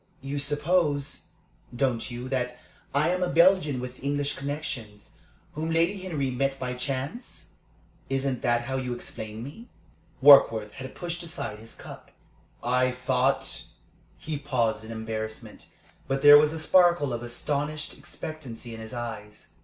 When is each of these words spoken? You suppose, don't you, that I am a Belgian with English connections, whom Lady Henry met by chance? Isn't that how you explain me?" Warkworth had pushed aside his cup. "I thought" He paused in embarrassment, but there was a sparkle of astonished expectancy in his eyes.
You 0.21 0.39
suppose, 0.39 1.25
don't 1.75 2.09
you, 2.09 2.27
that 2.29 2.57
I 2.91 3.09
am 3.09 3.21
a 3.21 3.29
Belgian 3.29 3.79
with 3.79 4.03
English 4.03 4.35
connections, 4.35 5.11
whom 5.53 5.69
Lady 5.69 5.95
Henry 5.99 6.31
met 6.31 6.57
by 6.57 6.73
chance? 6.73 7.51
Isn't 8.09 8.41
that 8.41 8.63
how 8.63 8.77
you 8.77 8.95
explain 8.95 9.43
me?" 9.43 9.67
Warkworth 10.19 10.71
had 10.71 10.95
pushed 10.95 11.21
aside 11.21 11.59
his 11.59 11.75
cup. 11.75 12.09
"I 12.63 12.89
thought" 12.89 13.65
He 14.17 14.39
paused 14.39 14.83
in 14.83 14.91
embarrassment, 14.91 15.67
but 16.07 16.23
there 16.23 16.39
was 16.39 16.51
a 16.51 16.57
sparkle 16.57 17.13
of 17.13 17.21
astonished 17.21 17.95
expectancy 17.95 18.73
in 18.73 18.79
his 18.81 18.95
eyes. 18.95 19.49